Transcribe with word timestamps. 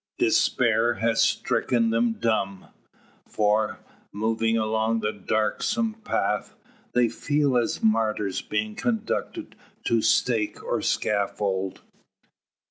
Despair 0.17 0.95
has 0.95 1.21
stricken 1.21 1.91
them 1.91 2.13
dumb; 2.13 2.69
for, 3.27 3.77
moving 4.11 4.57
along 4.57 5.01
that 5.01 5.27
darksome 5.27 5.93
path, 6.03 6.55
they 6.93 7.07
feel 7.07 7.55
as 7.55 7.83
martyrs 7.83 8.41
being 8.41 8.73
conducted 8.73 9.55
to 9.83 10.01
stake 10.01 10.63
or 10.63 10.81
scaffold. 10.81 11.81